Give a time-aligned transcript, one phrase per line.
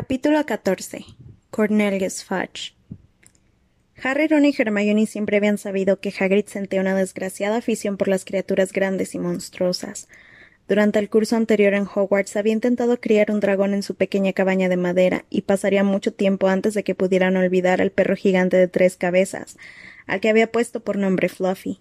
[0.00, 1.04] Capítulo 14.
[1.50, 2.76] Cornelius Fudge.
[4.00, 8.24] Harry, Ron y Hermione siempre habían sabido que Hagrid sentía una desgraciada afición por las
[8.24, 10.06] criaturas grandes y monstruosas.
[10.68, 14.68] Durante el curso anterior en Hogwarts había intentado criar un dragón en su pequeña cabaña
[14.68, 18.68] de madera y pasaría mucho tiempo antes de que pudieran olvidar al perro gigante de
[18.68, 19.56] tres cabezas,
[20.06, 21.80] al que había puesto por nombre Fluffy.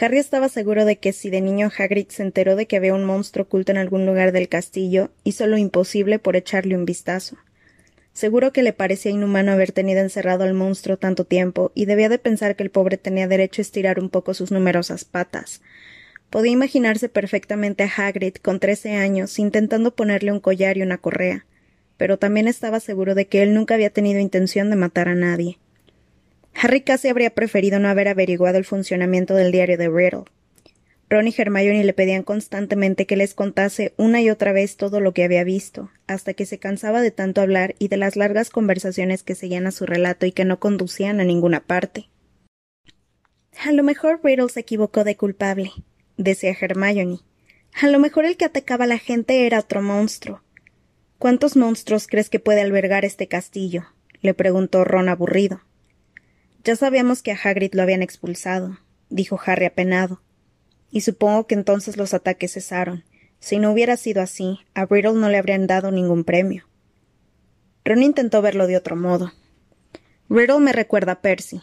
[0.00, 3.04] Harry estaba seguro de que si de niño Hagrid se enteró de que había un
[3.04, 7.36] monstruo oculto en algún lugar del castillo, hizo lo imposible por echarle un vistazo.
[8.14, 12.18] Seguro que le parecía inhumano haber tenido encerrado al monstruo tanto tiempo, y debía de
[12.18, 15.60] pensar que el pobre tenía derecho a estirar un poco sus numerosas patas.
[16.30, 21.44] Podía imaginarse perfectamente a Hagrid con trece años intentando ponerle un collar y una correa,
[21.98, 25.58] pero también estaba seguro de que él nunca había tenido intención de matar a nadie.
[26.54, 30.24] Harry casi habría preferido no haber averiguado el funcionamiento del diario de Riddle.
[31.08, 35.12] Ron y Hermione le pedían constantemente que les contase una y otra vez todo lo
[35.12, 39.22] que había visto, hasta que se cansaba de tanto hablar y de las largas conversaciones
[39.22, 42.08] que seguían a su relato y que no conducían a ninguna parte.
[43.62, 45.70] A lo mejor Riddle se equivocó de culpable,
[46.16, 47.18] decía Hermione.
[47.80, 50.42] A lo mejor el que atacaba a la gente era otro monstruo.
[51.18, 53.84] ¿Cuántos monstruos crees que puede albergar este castillo?
[54.22, 55.60] le preguntó Ron aburrido.
[56.64, 60.22] Ya sabíamos que a Hagrid lo habían expulsado, dijo Harry apenado.
[60.92, 63.04] Y supongo que entonces los ataques cesaron.
[63.40, 66.64] Si no hubiera sido así, a Riddle no le habrían dado ningún premio.
[67.84, 69.32] Ron intentó verlo de otro modo.
[70.28, 71.62] Riddle me recuerda a Percy.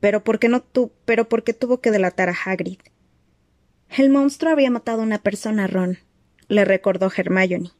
[0.00, 0.92] Pero ¿por qué no tú?
[1.04, 2.78] Pero ¿por qué tuvo que delatar a Hagrid?
[3.90, 5.98] El monstruo había matado a una persona, Ron,
[6.48, 7.72] le recordó Hermione.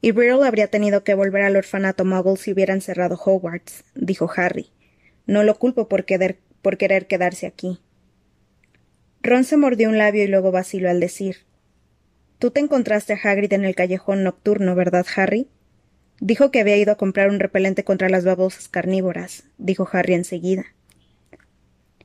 [0.00, 4.70] Y Riddle habría tenido que volver al orfanato Muggle si hubieran cerrado Hogwarts, dijo Harry.
[5.26, 7.80] No lo culpo por querer, por querer quedarse aquí.
[9.22, 11.46] Ron se mordió un labio y luego vaciló al decir
[12.38, 15.48] Tú te encontraste a Hagrid en el callejón nocturno, ¿verdad, Harry?
[16.20, 20.66] Dijo que había ido a comprar un repelente contra las babosas carnívoras, dijo Harry enseguida.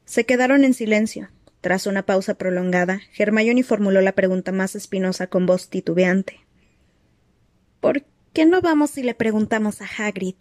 [0.05, 1.29] Se quedaron en silencio.
[1.61, 6.39] Tras una pausa prolongada, Hermione formuló la pregunta más espinosa con voz titubeante.
[7.79, 8.03] ¿Por
[8.33, 10.35] qué no vamos y le preguntamos a Hagrid?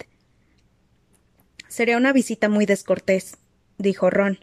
[1.71, 3.37] Sería una visita muy descortés,
[3.79, 4.41] dijo Ron.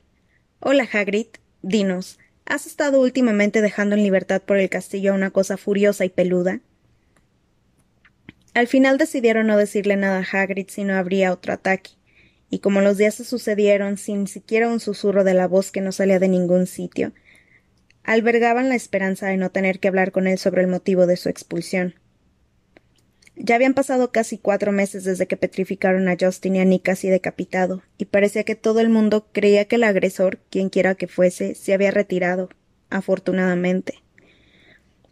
[0.61, 1.27] Hola, Hagrid.
[1.61, 6.09] Dinos, ¿has estado últimamente dejando en libertad por el castillo a una cosa furiosa y
[6.09, 6.61] peluda?
[8.53, 11.91] Al final decidieron no decirle nada a Hagrid si no habría otro ataque,
[12.49, 15.91] y como los días se sucedieron sin siquiera un susurro de la voz que no
[15.91, 17.11] salía de ningún sitio,
[18.05, 21.27] albergaban la esperanza de no tener que hablar con él sobre el motivo de su
[21.27, 21.95] expulsión.
[23.39, 27.07] Ya habían pasado casi cuatro meses desde que petrificaron a Justin y a Nick casi
[27.07, 31.53] decapitado, y parecía que todo el mundo creía que el agresor, quien quiera que fuese,
[31.53, 32.49] se había retirado,
[32.89, 34.01] afortunadamente.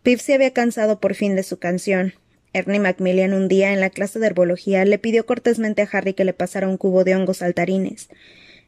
[0.01, 2.13] Pip se había cansado por fin de su canción.
[2.51, 6.25] Ernie Macmillan un día en la clase de herbología le pidió cortésmente a Harry que
[6.25, 8.09] le pasara un cubo de hongos saltarines,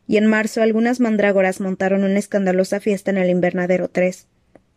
[0.08, 4.28] y en marzo algunas mandrágoras montaron una escandalosa fiesta en el invernadero 3.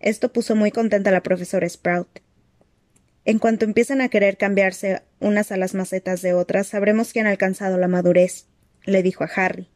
[0.00, 2.20] Esto puso muy contenta a la profesora Sprout.
[3.25, 7.26] En cuanto empiecen a querer cambiarse unas a las macetas de otras, sabremos que han
[7.26, 8.47] alcanzado la madurez,
[8.84, 9.69] le dijo a Harry.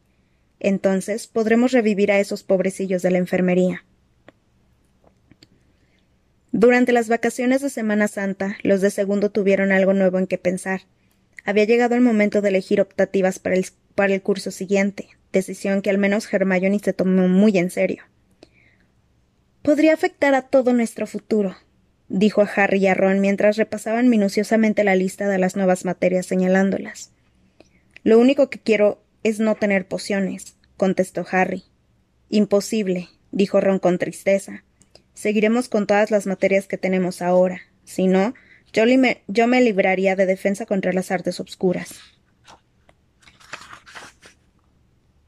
[0.61, 3.85] Entonces podremos revivir a esos pobrecillos de la enfermería.
[6.53, 10.83] Durante las vacaciones de Semana Santa, los de segundo tuvieron algo nuevo en que pensar.
[11.45, 15.91] Había llegado el momento de elegir optativas para el, para el curso siguiente, decisión que
[15.91, 18.05] al menos Hermione se tomó muy en serio.
[19.63, 21.57] Podría afectar a todo nuestro futuro,
[22.17, 26.27] dijo a Harry y a Ron mientras repasaban minuciosamente la lista de las nuevas materias
[26.27, 27.11] señalándolas.
[28.05, 31.65] Lo único que quiero es no tener pociones, contestó Harry.
[32.29, 34.63] Imposible, dijo Ron con tristeza.
[35.13, 37.63] Seguiremos con todas las materias que tenemos ahora.
[37.85, 38.35] Si no,
[38.73, 41.95] yo, me, libraría de defensa contra las artes obscuras.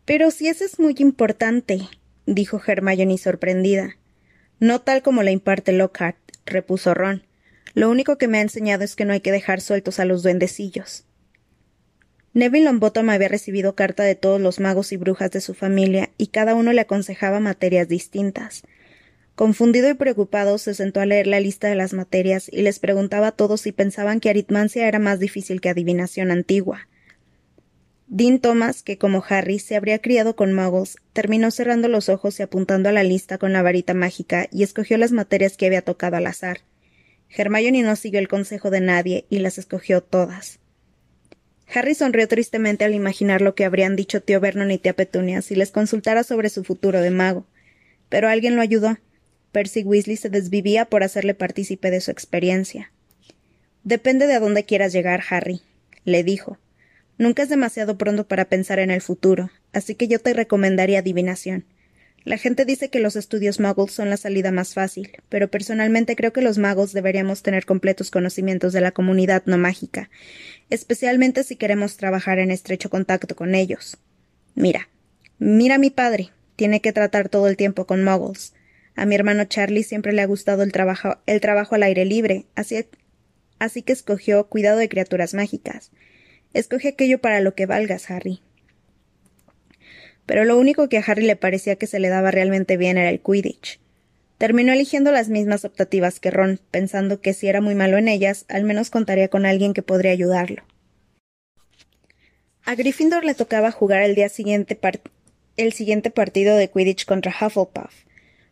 [0.04, 1.80] Pero si eso es muy importante,
[2.26, 3.96] dijo Hermione sorprendida.
[4.60, 6.16] No tal como la imparte Lockhart
[6.46, 7.22] repuso Ron.
[7.74, 10.22] Lo único que me ha enseñado es que no hay que dejar sueltos a los
[10.22, 11.04] duendecillos.
[12.32, 16.28] Neville Longbottom había recibido carta de todos los magos y brujas de su familia, y
[16.28, 18.62] cada uno le aconsejaba materias distintas.
[19.34, 23.28] Confundido y preocupado, se sentó a leer la lista de las materias y les preguntaba
[23.28, 26.88] a todos si pensaban que aritmancia era más difícil que adivinación antigua.
[28.08, 32.42] Dean Thomas, que como Harry se habría criado con magos, terminó cerrando los ojos y
[32.42, 36.16] apuntando a la lista con la varita mágica y escogió las materias que había tocado
[36.16, 36.60] al azar.
[37.28, 40.60] Hermione no siguió el consejo de nadie y las escogió todas.
[41.74, 45.56] Harry sonrió tristemente al imaginar lo que habrían dicho tío Vernon y tía Petunia si
[45.56, 47.44] les consultara sobre su futuro de mago.
[48.08, 48.98] Pero alguien lo ayudó.
[49.50, 52.92] Percy Weasley se desvivía por hacerle partícipe de su experiencia.
[53.82, 55.62] Depende de a dónde quieras llegar, Harry,
[56.04, 56.58] le dijo.
[57.18, 61.64] Nunca es demasiado pronto para pensar en el futuro, así que yo te recomendaría adivinación.
[62.24, 66.32] La gente dice que los estudios muggles son la salida más fácil, pero personalmente creo
[66.32, 70.10] que los magos deberíamos tener completos conocimientos de la comunidad no mágica,
[70.68, 73.96] especialmente si queremos trabajar en estrecho contacto con ellos.
[74.56, 74.88] Mira,
[75.38, 78.54] mira a mi padre, tiene que tratar todo el tiempo con muggles.
[78.96, 82.46] A mi hermano Charlie siempre le ha gustado el trabajo, el trabajo al aire libre,
[82.56, 82.86] así,
[83.60, 85.92] así que escogió cuidado de criaturas mágicas.
[86.54, 88.40] Escoge aquello para lo que valgas, Harry
[90.26, 93.08] pero lo único que a Harry le parecía que se le daba realmente bien era
[93.08, 93.78] el Quidditch.
[94.38, 98.44] Terminó eligiendo las mismas optativas que Ron, pensando que si era muy malo en ellas,
[98.48, 100.62] al menos contaría con alguien que podría ayudarlo.
[102.64, 104.78] A Gryffindor le tocaba jugar el día siguiente
[105.56, 108.04] el siguiente partido de Quidditch contra Hufflepuff.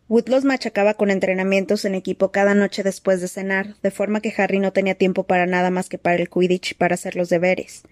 [0.09, 4.35] Wood los machacaba con entrenamientos en equipo cada noche después de cenar, de forma que
[4.37, 7.85] Harry no tenía tiempo para nada más que para el Quidditch para hacer los deberes.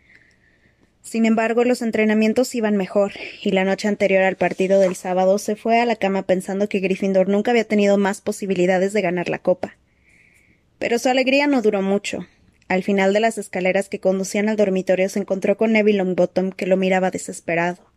[1.00, 3.12] Sin embargo, los entrenamientos iban mejor,
[3.42, 6.80] y la noche anterior al partido del sábado se fue a la cama pensando que
[6.80, 9.76] Gryffindor nunca había tenido más posibilidades de ganar la copa.
[10.78, 12.26] Pero su alegría no duró mucho.
[12.68, 16.66] Al final de las escaleras que conducían al dormitorio se encontró con Neville Longbottom, que
[16.66, 17.90] lo miraba desesperado.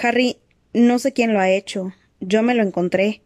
[0.00, 0.38] Harry,
[0.74, 1.92] no sé quién lo ha hecho.
[2.28, 3.22] Yo me lo encontré.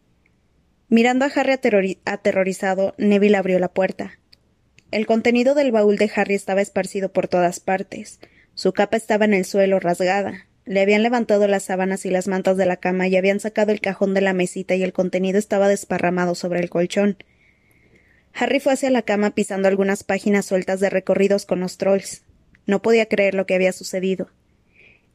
[0.87, 4.19] Mirando a Harry aterrorizado, Neville abrió la puerta.
[4.91, 8.19] El contenido del baúl de Harry estaba esparcido por todas partes.
[8.53, 10.45] Su capa estaba en el suelo, rasgada.
[10.65, 13.81] Le habían levantado las sábanas y las mantas de la cama y habían sacado el
[13.81, 17.17] cajón de la mesita y el contenido estaba desparramado sobre el colchón.
[18.35, 22.21] Harry fue hacia la cama pisando algunas páginas sueltas de recorridos con los trolls.
[22.67, 24.29] No podía creer lo que había sucedido.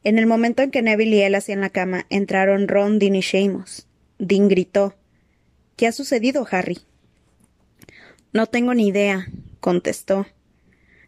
[0.07, 3.21] En el momento en que Neville y él hacían la cama, entraron Ron, Dean y
[3.21, 3.87] Seamus.
[4.19, 4.95] Dean gritó.
[5.75, 6.77] ¿Qué ha sucedido, Harry?
[8.31, 9.27] No tengo ni idea,
[9.59, 10.25] contestó.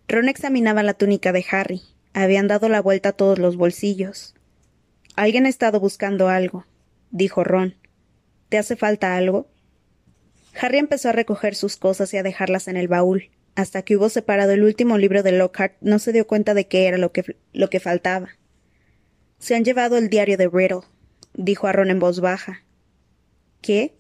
[0.10, 1.82] Ron examinaba la túnica de Harry.
[2.12, 4.36] Habían dado la vuelta a todos los bolsillos.
[5.16, 6.66] Alguien ha estado buscando algo,
[7.10, 7.76] dijo Ron.
[8.50, 9.48] ¿Te hace falta algo?
[10.60, 13.30] Harry empezó a recoger sus cosas y a dejarlas en el baúl.
[13.56, 16.88] Hasta que hubo separado el último libro de Lockhart, no se dio cuenta de qué
[16.88, 18.32] era lo que, lo que faltaba.
[19.40, 20.82] Se han llevado el diario de Riddle,
[21.34, 22.64] dijo Ron en voz baja.
[23.62, 23.94] ¿Qué?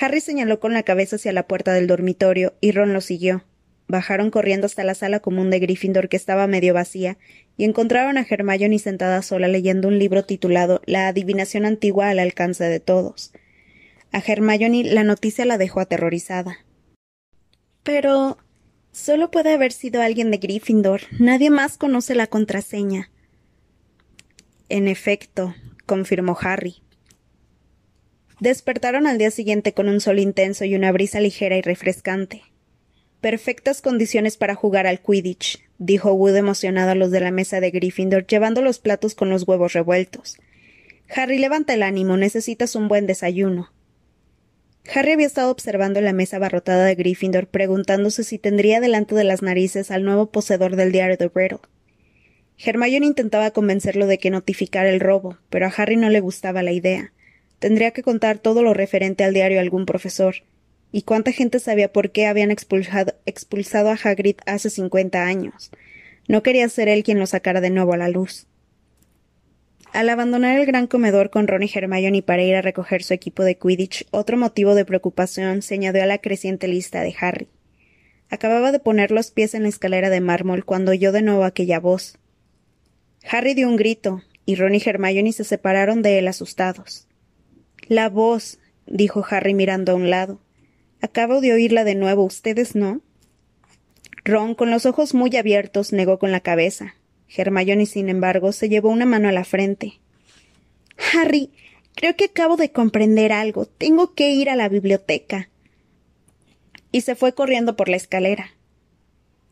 [0.00, 3.44] Harry señaló con la cabeza hacia la puerta del dormitorio y Ron lo siguió.
[3.88, 7.18] Bajaron corriendo hasta la sala común de Gryffindor que estaba medio vacía
[7.56, 12.64] y encontraron a Hermione sentada sola leyendo un libro titulado La adivinación antigua al alcance
[12.64, 13.32] de todos.
[14.12, 16.58] A Hermione la noticia la dejó aterrorizada.
[17.82, 18.38] Pero
[18.92, 21.02] solo puede haber sido alguien de Gryffindor.
[21.18, 23.11] Nadie más conoce la contraseña.
[24.72, 25.54] En efecto,
[25.84, 26.76] confirmó Harry.
[28.40, 32.40] Despertaron al día siguiente con un sol intenso y una brisa ligera y refrescante.
[33.20, 37.70] Perfectas condiciones para jugar al Quidditch, dijo Wood emocionado a los de la mesa de
[37.70, 40.38] Gryffindor, llevando los platos con los huevos revueltos.
[41.14, 43.74] Harry, levanta el ánimo, necesitas un buen desayuno.
[44.94, 49.42] Harry había estado observando la mesa abarrotada de Gryffindor, preguntándose si tendría delante de las
[49.42, 51.60] narices al nuevo poseedor del diario de Riddle.
[52.64, 56.72] Hermione intentaba convencerlo de que notificara el robo, pero a Harry no le gustaba la
[56.72, 57.12] idea.
[57.58, 60.36] Tendría que contar todo lo referente al diario a algún profesor,
[60.94, 65.70] ¿Y cuánta gente sabía por qué habían expulsado, a Hagrid hace cincuenta años?
[66.28, 68.46] No quería ser él quien lo sacara de nuevo a la luz.
[69.94, 73.42] Al abandonar el gran comedor con Ron y Hermione para ir a recoger su equipo
[73.42, 77.48] de Quidditch, otro motivo de preocupación se añadió a la creciente lista de Harry.
[78.28, 81.80] Acababa de poner los pies en la escalera de mármol cuando oyó de nuevo aquella
[81.80, 82.18] voz.
[83.30, 87.06] Harry dio un grito, y Ron y Hermione se separaron de él asustados.
[87.86, 90.40] La voz, dijo Harry mirando a un lado.
[91.00, 92.24] Acabo de oírla de nuevo.
[92.24, 93.00] ¿Ustedes no?
[94.24, 96.94] Ron, con los ojos muy abiertos, negó con la cabeza.
[97.28, 100.00] Hermione, sin embargo, se llevó una mano a la frente.
[101.12, 101.50] Harry,
[101.94, 103.66] creo que acabo de comprender algo.
[103.66, 105.48] Tengo que ir a la biblioteca.
[106.92, 108.52] Y se fue corriendo por la escalera.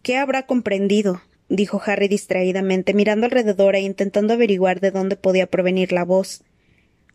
[0.02, 1.20] ¿Qué habrá comprendido?
[1.50, 6.42] Dijo Harry distraídamente, mirando alrededor e intentando averiguar de dónde podía provenir la voz.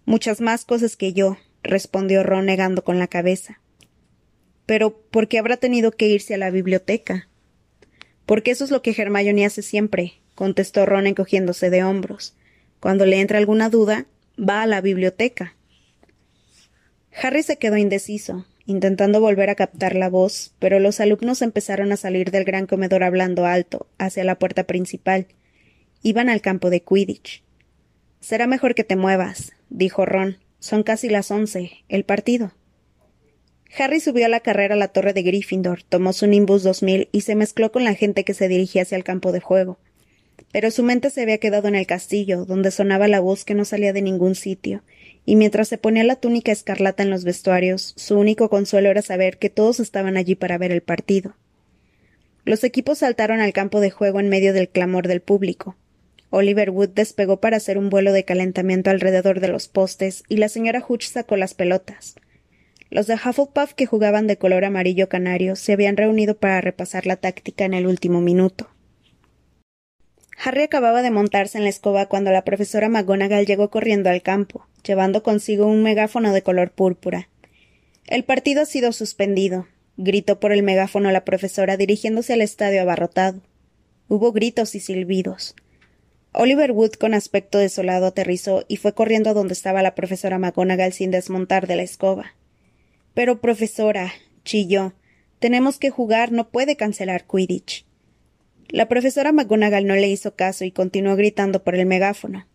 [0.05, 3.59] Muchas más cosas que yo, respondió Ron negando con la cabeza.
[4.67, 7.27] Pero ¿por qué habrá tenido que irse a la biblioteca?
[8.25, 12.35] Porque eso es lo que Hermione hace siempre, contestó Ron encogiéndose de hombros.
[12.79, 14.05] Cuando le entra alguna duda,
[14.37, 15.55] va a la biblioteca.
[17.21, 21.98] Harry se quedó indeciso, intentando volver a captar la voz, pero los alumnos empezaron a
[21.98, 25.27] salir del gran comedor hablando alto, hacia la puerta principal.
[26.01, 27.43] Iban al campo de Quidditch.
[28.19, 30.38] Será mejor que te muevas, dijo Ron.
[30.60, 31.72] Son casi las once.
[31.89, 32.53] El partido.
[33.77, 37.22] Harry subió a la carrera a la torre de Gryffindor, tomó su Nimbus 2000 y
[37.22, 39.77] se mezcló con la gente que se dirigía hacia el campo de juego.
[40.51, 43.65] Pero su mente se había quedado en el castillo, donde sonaba la voz que no
[43.65, 44.84] salía de ningún sitio,
[45.25, 49.38] y mientras se ponía la túnica escarlata en los vestuarios, su único consuelo era saber
[49.38, 51.36] que todos estaban allí para ver el partido.
[52.44, 55.75] Los equipos saltaron al campo de juego en medio del clamor del público.
[56.29, 60.50] Oliver Wood despegó para hacer un vuelo de calentamiento alrededor de los postes y la
[60.50, 62.15] señora Hutch sacó las pelotas.
[62.91, 67.15] Los de Hufflepuff que jugaban de color amarillo canario se habían reunido para repasar la
[67.15, 68.70] táctica en el último minuto.
[70.38, 74.67] Harry acababa de montarse en la escoba cuando la profesora McGonagall llegó corriendo al campo,
[74.85, 77.29] llevando consigo un megáfono de color púrpura.
[78.05, 83.41] El partido ha sido suspendido, gritó por el megáfono la profesora dirigiéndose al estadio abarrotado.
[84.07, 85.55] Hubo gritos y silbidos.
[86.33, 90.91] Oliver Wood, con aspecto desolado, aterrizó y fue corriendo a donde estaba la profesora McGonagall
[90.91, 92.35] sin desmontar de la escoba.
[93.13, 94.11] Pero, profesora,
[94.43, 94.93] chilló,
[95.39, 97.85] tenemos que jugar, no puede cancelar Quidditch.
[98.67, 102.45] La profesora McGonagall no le hizo caso y continuó gritando por el megáfono.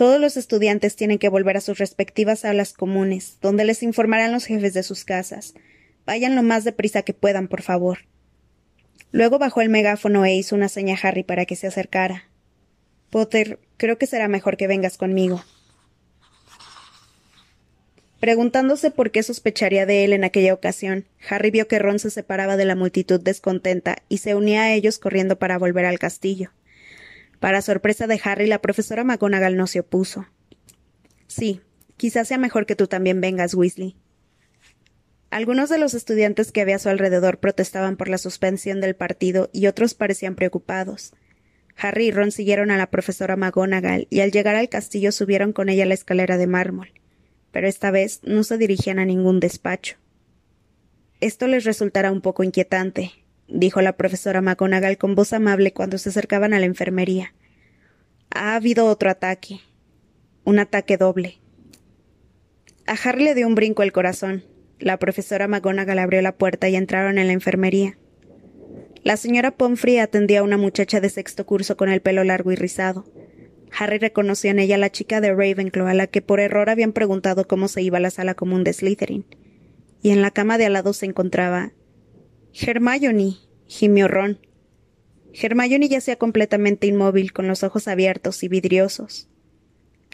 [0.00, 4.46] Todos los estudiantes tienen que volver a sus respectivas aulas comunes, donde les informarán los
[4.46, 5.52] jefes de sus casas.
[6.06, 7.98] Vayan lo más deprisa que puedan, por favor.
[9.12, 12.30] Luego bajó el megáfono e hizo una seña a Harry para que se acercara.
[13.10, 15.44] Potter, creo que será mejor que vengas conmigo.
[18.20, 22.56] Preguntándose por qué sospecharía de él en aquella ocasión, Harry vio que Ron se separaba
[22.56, 26.52] de la multitud descontenta y se unía a ellos corriendo para volver al castillo.
[27.40, 30.26] Para sorpresa de Harry, la profesora McGonagall no se opuso.
[31.26, 31.60] Sí,
[31.96, 33.96] quizás sea mejor que tú también vengas, Weasley.
[35.30, 39.50] Algunos de los estudiantes que había a su alrededor protestaban por la suspensión del partido
[39.52, 41.12] y otros parecían preocupados.
[41.76, 45.68] Harry y Ron siguieron a la profesora McGonagall y al llegar al castillo subieron con
[45.68, 46.92] ella la escalera de mármol
[47.50, 49.96] pero esta vez no se dirigían a ningún despacho.
[51.20, 53.12] Esto les resultará un poco inquietante,
[53.50, 57.34] dijo la profesora McGonagall con voz amable cuando se acercaban a la enfermería.
[58.30, 59.60] Ha habido otro ataque.
[60.44, 61.40] Un ataque doble.
[62.86, 64.44] A Harry le dio un brinco el corazón.
[64.78, 67.98] La profesora McGonagall abrió la puerta y entraron en la enfermería.
[69.02, 72.56] La señora Pomfrey atendía a una muchacha de sexto curso con el pelo largo y
[72.56, 73.04] rizado.
[73.78, 76.92] Harry reconoció en ella a la chica de Ravenclaw a la que por error habían
[76.92, 79.24] preguntado cómo se iba a la sala común de Slytherin.
[80.02, 81.72] Y en la cama de al lado se encontraba
[82.52, 84.38] Hermione, gimió Ron.
[85.32, 89.28] Hermione yacía completamente inmóvil, con los ojos abiertos y vidriosos.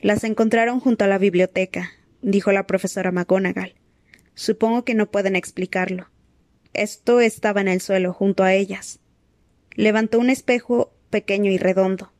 [0.02, 3.74] Las encontraron junto a la biblioteca, dijo la profesora McGonagall.
[4.34, 6.10] Supongo que no pueden explicarlo.
[6.74, 9.00] Esto estaba en el suelo, junto a ellas.
[9.74, 12.12] Levantó un espejo pequeño y redondo.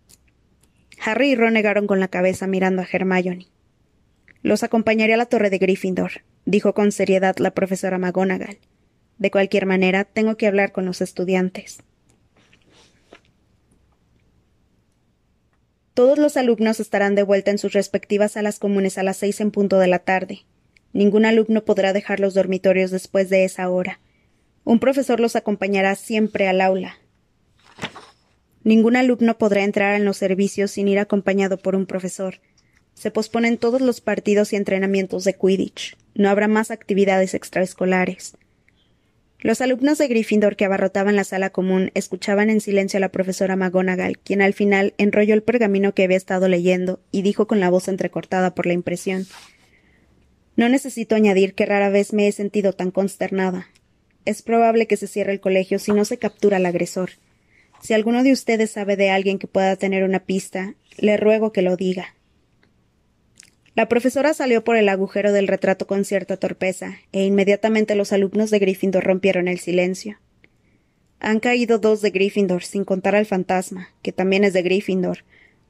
[1.04, 3.48] Harry y Ron negaron con la cabeza mirando a Hermione.
[4.42, 8.58] Los acompañaré a la torre de Gryffindor, dijo con seriedad la profesora McGonagall.
[9.18, 11.78] De cualquier manera, tengo que hablar con los estudiantes.
[15.94, 19.50] Todos los alumnos estarán de vuelta en sus respectivas salas comunes a las seis en
[19.50, 20.40] punto de la tarde.
[20.92, 24.00] Ningún alumno podrá dejar los dormitorios después de esa hora.
[24.64, 26.98] Un profesor los acompañará siempre al aula,
[28.66, 32.40] Ningún alumno podrá entrar en los servicios sin ir acompañado por un profesor.
[32.94, 35.96] Se posponen todos los partidos y entrenamientos de Quidditch.
[36.16, 38.36] No habrá más actividades extraescolares.
[39.46, 43.54] Los alumnos de Gryffindor que abarrotaban la sala común escuchaban en silencio a la profesora
[43.54, 47.70] McGonagall, quien al final enrolló el pergamino que había estado leyendo y dijo con la
[47.70, 49.24] voz entrecortada por la impresión
[50.56, 53.68] No necesito añadir que rara vez me he sentido tan consternada.
[54.24, 57.10] Es probable que se cierre el colegio si no se captura al agresor.
[57.80, 61.62] Si alguno de ustedes sabe de alguien que pueda tener una pista, le ruego que
[61.62, 62.15] lo diga.
[63.76, 68.50] La profesora salió por el agujero del retrato con cierta torpeza, e inmediatamente los alumnos
[68.50, 70.18] de Gryffindor rompieron el silencio.
[71.20, 75.18] Han caído dos de Gryffindor, sin contar al fantasma, que también es de Gryffindor,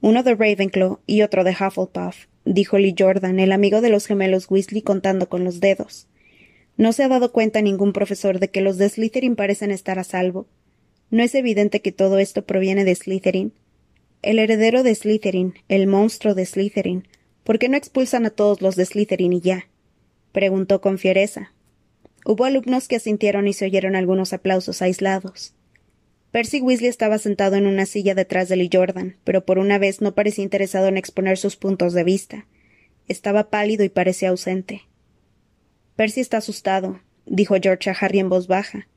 [0.01, 4.51] uno de Ravenclaw y otro de Hufflepuff, dijo Lee Jordan, el amigo de los gemelos
[4.51, 6.07] Weasley, contando con los dedos.
[6.79, 10.05] No se ha dado cuenta ningún profesor de que los de Slytherin parecen estar a
[10.05, 10.47] salvo,
[11.09, 13.53] ¿No es evidente que todo esto proviene de Slytherin?
[14.23, 17.07] El heredero de Slytherin, el monstruo de Slytherin.
[17.47, 19.69] ¿Por qué no expulsan a todos los de Slytherin y ya?
[20.33, 21.53] preguntó con fiereza.
[22.25, 25.55] Hubo alumnos que asintieron y se oyeron algunos aplausos aislados.
[26.33, 30.01] Percy Weasley estaba sentado en una silla detrás de Lee Jordan, pero por una vez
[30.01, 32.47] no parecía interesado en exponer sus puntos de vista.
[33.07, 34.83] Estaba pálido y parecía ausente.
[35.95, 38.89] Percy está asustado, dijo George a Harry en voz baja.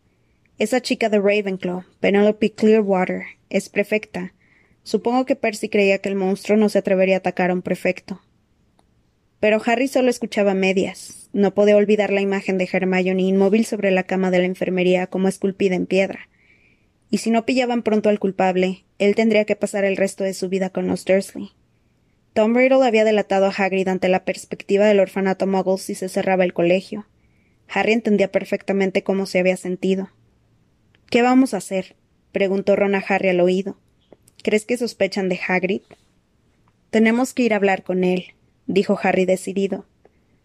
[0.58, 4.34] Esa chica de Ravenclaw, Penelope Clearwater, es prefecta.
[4.82, 8.20] Supongo que Percy creía que el monstruo no se atrevería a atacar a un prefecto.
[9.40, 11.30] Pero Harry solo escuchaba medias.
[11.32, 15.28] No podía olvidar la imagen de Hermione inmóvil sobre la cama de la enfermería como
[15.28, 16.28] esculpida en piedra.
[17.10, 20.50] Y si no pillaban pronto al culpable, él tendría que pasar el resto de su
[20.50, 21.52] vida con los Dursley.
[22.34, 26.44] Tom Riddle había delatado a Hagrid ante la perspectiva del orfanato Muggle si se cerraba
[26.44, 27.08] el colegio.
[27.68, 30.10] Harry entendía perfectamente cómo se había sentido.
[31.10, 31.96] ¿Qué vamos a hacer?
[32.32, 33.80] preguntó Ron a Harry al oído.
[34.44, 35.82] ¿Crees que sospechan de Hagrid?
[36.92, 38.34] Tenemos que ir a hablar con él,
[38.70, 39.86] dijo Harry decidido.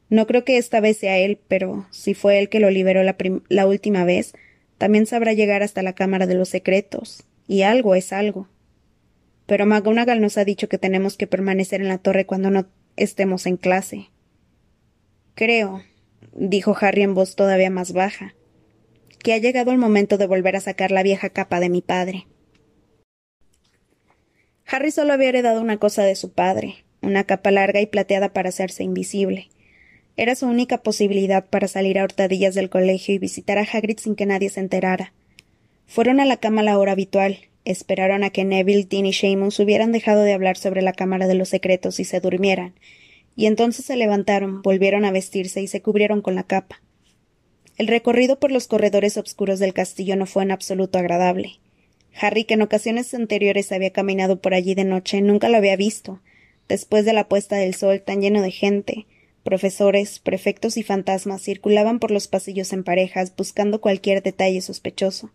[0.08, 3.66] No creo que esta vez sea él, pero si fue él que lo liberó la,
[3.66, 4.32] última vez,
[4.78, 8.48] también sabrá llegar hasta la Cámara de los Secretos, y algo es algo.
[9.46, 12.66] Pero McGonagall nos ha dicho que tenemos que permanecer en la torre cuando no
[12.96, 14.08] estemos en clase.
[15.34, 15.82] Creo,
[16.32, 18.34] dijo Harry en voz todavía más baja,
[19.22, 22.26] que ha llegado el momento de volver a sacar la vieja capa de mi padre.
[24.66, 28.48] Harry solo había heredado una cosa de su padre, una capa larga y plateada para
[28.48, 29.48] hacerse invisible.
[30.16, 34.14] Era su única posibilidad para salir a hurtadillas del colegio y visitar a Hagrid sin
[34.14, 35.12] que nadie se enterara.
[35.86, 39.58] Fueron a la cama a la hora habitual, esperaron a que Neville, Dean y Seamus
[39.58, 42.74] hubieran dejado de hablar sobre la Cámara de los Secretos y se durmieran,
[43.36, 46.80] y entonces se levantaron, volvieron a vestirse y se cubrieron con la capa.
[47.76, 51.58] El recorrido por los corredores oscuros del castillo no fue en absoluto agradable.
[52.20, 56.20] Harry, que en ocasiones anteriores había caminado por allí de noche, nunca lo había visto,
[56.68, 59.06] después de la puesta del sol tan lleno de gente.
[59.42, 65.30] Profesores, prefectos y fantasmas circulaban por los pasillos en parejas, buscando cualquier detalle sospechoso.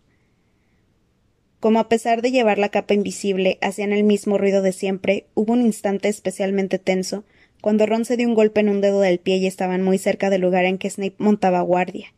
[1.60, 5.52] Como a pesar de llevar la capa invisible hacían el mismo ruido de siempre, hubo
[5.52, 7.24] un instante especialmente tenso,
[7.60, 10.30] cuando Ron se dio un golpe en un dedo del pie y estaban muy cerca
[10.30, 12.14] del lugar en que Snape montaba guardia.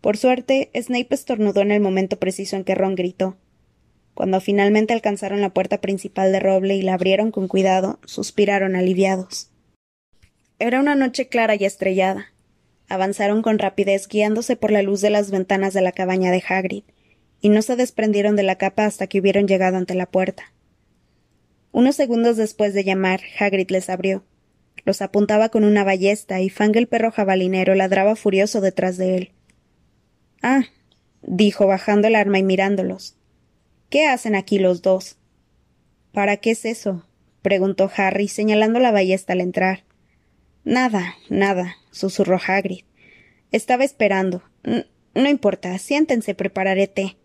[0.00, 3.36] Por suerte, Snape estornudó en el momento preciso en que Ron gritó.
[4.16, 9.50] Cuando finalmente alcanzaron la puerta principal de roble y la abrieron con cuidado, suspiraron aliviados.
[10.58, 12.32] Era una noche clara y estrellada.
[12.88, 16.84] Avanzaron con rapidez guiándose por la luz de las ventanas de la cabaña de Hagrid,
[17.42, 20.50] y no se desprendieron de la capa hasta que hubieron llegado ante la puerta.
[21.70, 24.24] Unos segundos después de llamar, Hagrid les abrió.
[24.86, 29.32] Los apuntaba con una ballesta y Fang el perro jabalinero ladraba furioso detrás de él.
[30.40, 30.62] Ah,
[31.20, 33.15] dijo bajando el arma y mirándolos.
[33.96, 35.16] ¿Qué hacen aquí los dos?
[36.12, 37.06] ¿Para qué es eso?
[37.40, 39.84] preguntó Harry, señalando la ballesta al entrar.
[40.64, 42.84] Nada, nada, susurró Hagrid.
[43.52, 44.42] Estaba esperando.
[45.14, 47.16] no importa, siéntense, prepararé té.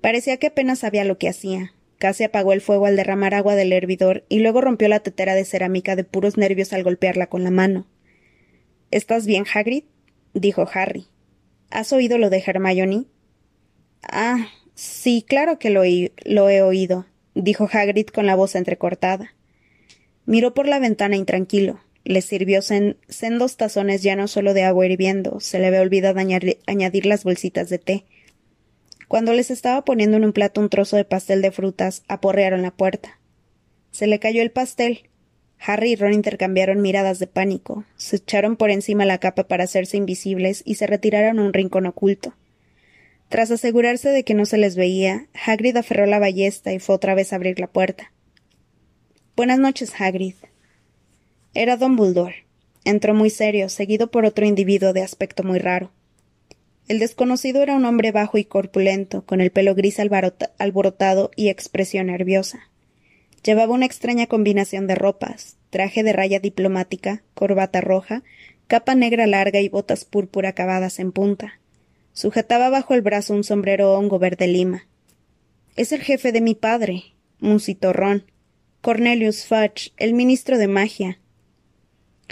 [0.00, 1.74] Parecía que apenas sabía lo que hacía.
[1.98, 5.44] Casi apagó el fuego al derramar agua del hervidor y luego rompió la tetera de
[5.44, 7.86] cerámica de puros nervios al golpearla con la mano.
[8.90, 9.84] ¿Estás bien, Hagrid?
[10.32, 11.04] dijo Harry.
[11.68, 13.04] ¿Has oído lo de Hermione?
[14.02, 19.34] Ah, Sí, claro que lo, he oído, dijo Hagrid con la voz entrecortada.
[20.26, 21.80] Miró por la ventana intranquilo.
[22.04, 25.40] Le sirvió sendos tazones no solo de agua hirviendo.
[25.40, 28.04] Se le había olvidado añadir, las bolsitas de té.
[29.08, 32.70] Cuando les estaba poniendo en un plato un trozo de pastel de frutas, aporrearon la
[32.70, 33.18] puerta.
[33.92, 35.08] Se le cayó el pastel.
[35.58, 39.96] Harry y Ron intercambiaron miradas de pánico, se echaron por encima la capa para hacerse
[39.96, 42.34] invisibles y se retiraron a un rincón oculto.
[43.28, 47.14] Tras asegurarse de que no se les veía, Hagrid aferró la ballesta y fue otra
[47.14, 48.12] vez a abrir la puerta.
[49.36, 50.34] Buenas noches, Hagrid.
[51.52, 52.46] Era Dumbledore.
[52.84, 55.90] Entró muy serio, seguido por otro individuo de aspecto muy raro.
[56.86, 62.06] El desconocido era un hombre bajo y corpulento, con el pelo gris alborotado y expresión
[62.06, 62.70] nerviosa.
[63.42, 68.22] Llevaba una extraña combinación de ropas, traje de raya diplomática, corbata roja,
[68.68, 71.58] capa negra larga y botas púrpura acabadas en punta.
[72.16, 74.88] Sujetaba bajo el brazo un sombrero hongo verde lima.
[75.76, 77.02] Es el jefe de mi padre,
[77.42, 78.24] un citorrón.
[78.80, 81.20] Cornelius Fudge, el ministro de magia.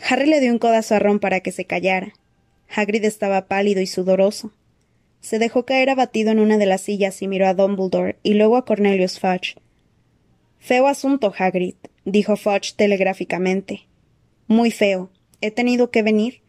[0.08, 2.14] Harry le dio un codazo a Ron para que se callara.
[2.74, 4.54] Hagrid estaba pálido y sudoroso.
[5.20, 8.56] Se dejó caer abatido en una de las sillas y miró a Dumbledore y luego
[8.56, 9.56] a Cornelius Fudge.
[10.60, 11.74] Feo asunto, Hagrid,
[12.06, 13.86] dijo Fudge telegráficamente.
[14.46, 15.10] Muy feo.
[15.42, 16.40] He tenido que venir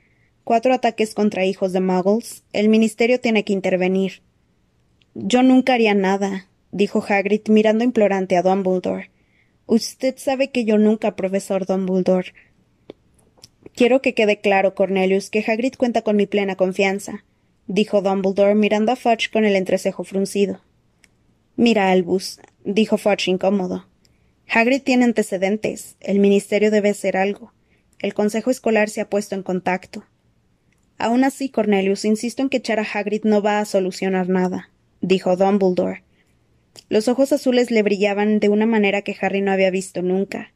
[0.45, 2.45] cuatro ataques contra hijos de muggles.
[2.53, 4.21] El ministerio tiene que intervenir.
[5.13, 9.11] Yo nunca haría nada, dijo Hagrid mirando implorante a Dumbledore.
[9.65, 12.33] Usted sabe que yo nunca, profesor Dumbledore.
[13.73, 17.25] Quiero que quede claro, Cornelius, que Hagrid cuenta con mi plena confianza,
[17.67, 20.61] dijo Dumbledore mirando a Fudge con el entrecejo fruncido.
[21.57, 23.87] Mira, Albus, dijo Fudge incómodo.
[24.47, 25.95] Hagrid tiene antecedentes.
[25.99, 27.51] El ministerio debe hacer algo.
[27.99, 30.05] El consejo escolar se ha puesto en contacto.
[30.97, 34.69] Aún así, Cornelius, insisto en que echar a Hagrid no va a solucionar nada,
[35.01, 36.03] dijo Dumbledore.
[36.89, 40.53] Los ojos azules le brillaban de una manera que Harry no había visto nunca.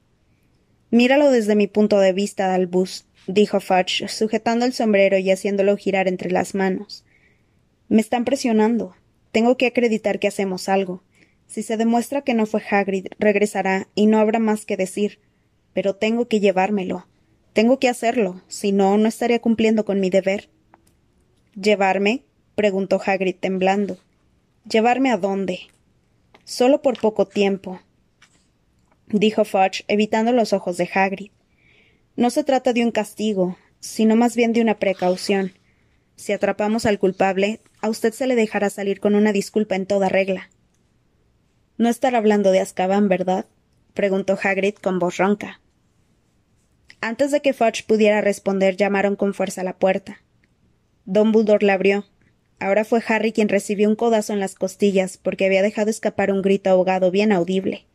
[0.91, 6.07] Míralo desde mi punto de vista, Albus, dijo Fudge, sujetando el sombrero y haciéndolo girar
[6.07, 7.03] entre las manos.
[7.89, 8.95] Me están presionando.
[9.31, 11.03] Tengo que acreditar que hacemos algo.
[11.47, 15.19] Si se demuestra que no fue Hagrid, regresará y no habrá más que decir.
[15.73, 17.07] Pero tengo que llevármelo.
[17.59, 20.47] Tengo que hacerlo, si no, no estaría cumpliendo con mi deber.
[21.61, 22.23] ¿Llevarme?
[22.55, 23.97] preguntó Hagrid temblando.
[24.63, 25.59] ¿Llevarme a dónde?
[26.45, 27.81] Solo por poco tiempo,
[29.07, 31.31] dijo Fudge, evitando los ojos de Hagrid.
[32.15, 35.51] No se trata de un castigo, sino más bien de una precaución.
[36.15, 40.07] Si atrapamos al culpable, a usted se le dejará salir con una disculpa en toda
[40.07, 40.49] regla.
[41.77, 43.47] No estará hablando de Azkaban, ¿verdad?
[43.93, 45.59] preguntó Hagrid con voz ronca.
[47.01, 50.21] Antes de que Fudge pudiera responder, llamaron con fuerza a la puerta.
[51.05, 52.05] Dumbledore la abrió.
[52.59, 56.41] Ahora fue Harry quien recibió un codazo en las costillas porque había dejado escapar un
[56.41, 57.85] grito ahogado bien audible.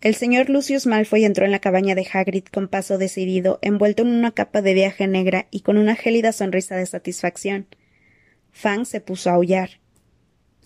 [0.00, 4.08] El señor Lucius Malfoy entró en la cabaña de Hagrid con paso decidido, envuelto en
[4.08, 7.66] una capa de viaje negra y con una gélida sonrisa de satisfacción.
[8.52, 9.80] Fang se puso a aullar.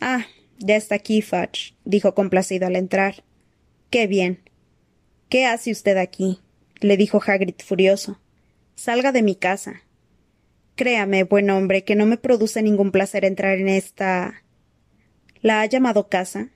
[0.01, 0.27] Ah,
[0.59, 3.25] ya está aquí, Fudge, dijo complacido al entrar.
[3.91, 4.41] Qué bien.
[5.29, 6.41] ¿Qué hace usted aquí?
[6.83, 8.21] Le dijo Hagrid furioso.
[8.75, 9.83] Salga de mi casa.
[10.75, 14.43] Créame, buen hombre, que no me produce ningún placer entrar en esta.
[15.41, 16.51] ¿La ha llamado casa?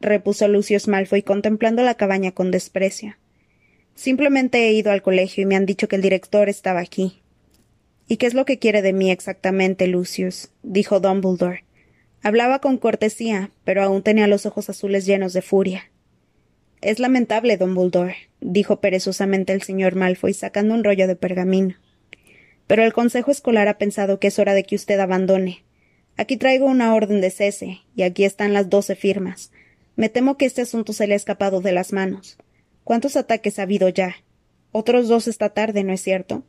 [0.00, 3.16] repuso Lucius Malfoy contemplando la cabaña con desprecio.
[3.94, 7.20] Simplemente he ido al colegio y me han dicho que el director estaba aquí.
[8.08, 10.50] ¿Y qué es lo que quiere de mí exactamente, Lucius?
[10.62, 11.64] dijo Dumbledore.
[12.22, 15.90] Hablaba con cortesía, pero aún tenía los ojos azules llenos de furia.
[16.80, 21.74] Es lamentable, Dumbledore, dijo perezosamente el señor Malfoy sacando un rollo de pergamino.
[22.66, 25.62] Pero el Consejo Escolar ha pensado que es hora de que usted abandone.
[26.16, 29.52] Aquí traigo una orden de cese, y aquí están las doce firmas.
[29.96, 32.38] Me temo que este asunto se le ha escapado de las manos.
[32.84, 34.16] ¿Cuántos ataques ha habido ya?
[34.72, 36.44] Otros dos esta tarde, ¿no es cierto?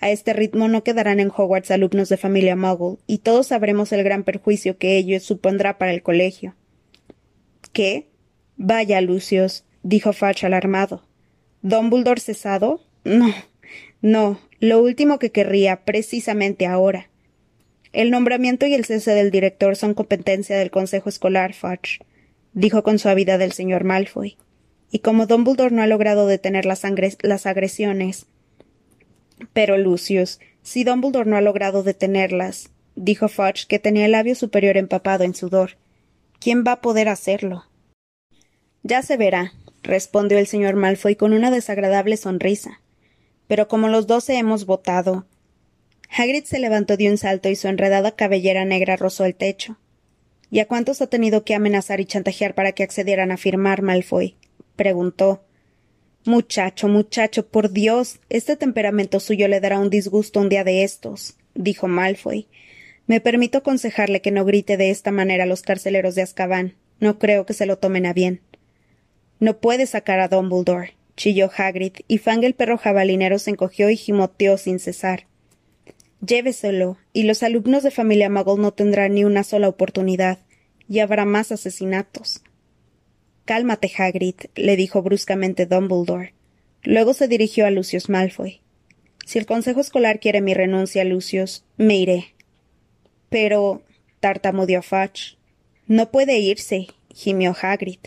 [0.00, 4.02] A este ritmo no quedarán en Hogwarts alumnos de familia Muggle, y todos sabremos el
[4.02, 6.56] gran perjuicio que ello supondrá para el colegio.
[7.72, 8.08] ¿Qué?
[8.56, 11.02] Vaya, Lucius, dijo Fudge alarmado.
[11.62, 12.80] ¿Dumbledore cesado?
[13.04, 13.32] No,
[14.02, 17.08] no, lo último que querría, precisamente ahora.
[17.92, 22.00] El nombramiento y el cese del director son competencia del Consejo Escolar, Fudge
[22.52, 24.36] dijo con suavidad el señor Malfoy.
[24.90, 26.84] Y como Dumbledore no ha logrado detener las,
[27.46, 28.26] agresiones.
[29.52, 34.78] Pero, Lucius, si Dumbledore no ha logrado detenerlas, dijo Fudge, que tenía el labio superior
[34.78, 35.72] empapado en sudor,
[36.40, 37.64] ¿quién va a poder hacerlo?
[38.82, 39.52] Ya se verá,
[39.86, 42.80] respondió el señor Malfoy con una desagradable sonrisa.
[43.46, 45.26] Pero como los doce hemos votado.
[46.10, 49.78] Hagrid se levantó de un salto y su enredada cabellera negra rozó el techo.
[50.50, 54.36] ¿Y a cuántos ha tenido que amenazar y chantajear para que accedieran a firmar, Malfoy?
[54.76, 55.42] preguntó.
[56.24, 61.36] Muchacho, muchacho, por Dios, este temperamento suyo le dará un disgusto un día de estos,
[61.54, 62.48] dijo Malfoy.
[63.06, 66.74] Me permito aconsejarle que no grite de esta manera a los carceleros de Azkaban.
[66.98, 68.40] No creo que se lo tomen a bien.
[69.38, 73.96] No puede sacar a Dumbledore, chilló Hagrid, y Fang el perro jabalinero se encogió y
[73.96, 75.26] gimoteó sin cesar.
[76.26, 80.38] Lléveselo, y los alumnos de familia Muggle no tendrán ni una sola oportunidad,
[80.88, 82.42] y habrá más asesinatos.
[83.44, 86.32] Cálmate, Hagrid, le dijo bruscamente Dumbledore.
[86.82, 88.60] Luego se dirigió a Lucius Malfoy.
[89.26, 92.34] Si el consejo escolar quiere mi renuncia, Lucius, me iré.
[93.28, 93.82] Pero.
[94.20, 95.36] tartamudeó Fudge.
[95.86, 97.98] No puede irse, gimió Hagrid.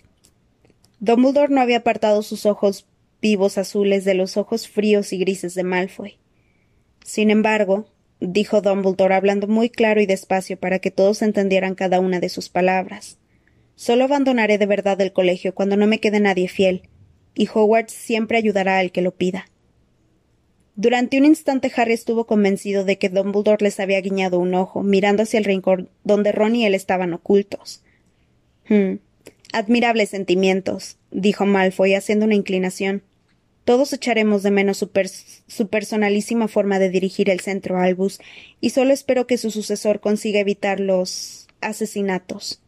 [1.00, 2.86] Dumbledore no había apartado sus ojos
[3.22, 6.18] vivos azules de los ojos fríos y grises de Malfoy.
[7.04, 7.88] Sin embargo,
[8.20, 12.50] dijo Dumbledore hablando muy claro y despacio para que todos entendieran cada una de sus
[12.50, 13.18] palabras.
[13.76, 16.90] Solo abandonaré de verdad el colegio cuando no me quede nadie fiel,
[17.34, 19.46] y Hogwarts siempre ayudará al que lo pida.
[20.76, 25.24] Durante un instante Harry estuvo convencido de que Dumbledore les había guiñado un ojo, mirando
[25.24, 27.84] hacia el rincón donde Ron y él estaban ocultos.
[28.68, 28.96] Hmm.
[29.52, 33.04] Admirables sentimientos, dijo Malfoy haciendo una inclinación.
[33.66, 38.20] Todos echaremos de menos su, personalísima forma de dirigir el centro Albus,
[38.62, 42.62] y solo espero que su sucesor consiga evitar los asesinatos.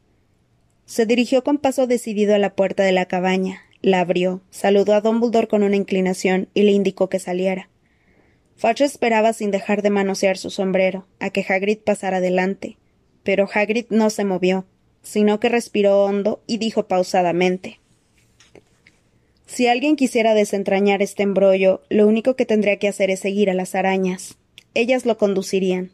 [0.86, 5.02] Se dirigió con paso decidido a la puerta de la cabaña, la abrió, saludó a
[5.02, 7.70] Dumbledore con una inclinación y le indicó que saliera.
[8.56, 12.78] Fudge esperaba sin dejar de manosear su sombrero, a que Hagrid pasara adelante,
[13.24, 14.66] pero Hagrid no se movió,
[15.04, 17.82] sino que respiró hondo y dijo pausadamente
[19.52, 23.54] si alguien quisiera desentrañar este embrollo, lo único que tendría que hacer es seguir a
[23.54, 24.38] las arañas.
[24.76, 25.92] Ellas lo conducirían.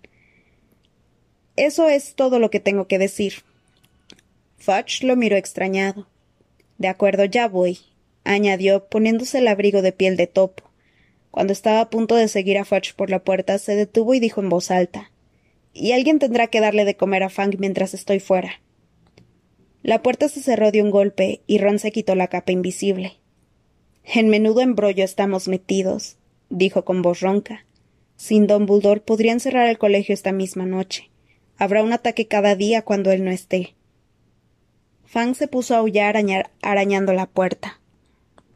[1.56, 3.42] Eso es todo lo que tengo que decir.
[4.60, 6.08] Fudge lo miró extrañado.
[6.78, 7.80] De acuerdo, ya voy,
[8.24, 10.70] añadió, poniéndose el abrigo de piel de topo.
[11.32, 14.40] Cuando estaba a punto de seguir a Fudge por la puerta, se detuvo y dijo
[14.40, 15.10] en voz alta
[15.74, 18.62] Y alguien tendrá que darle de comer a Fang mientras estoy fuera.
[19.88, 23.14] La puerta se cerró de un golpe y Ron se quitó la capa invisible.
[24.04, 26.18] En menudo embrollo estamos metidos,
[26.50, 27.66] dijo con voz ronca.
[28.18, 31.10] Sin Don Buldor podrían cerrar el colegio esta misma noche.
[31.58, 33.76] Habrá un ataque cada día cuando él no esté.
[35.06, 36.18] Fang se puso a aullar
[36.62, 37.80] arañando la puerta.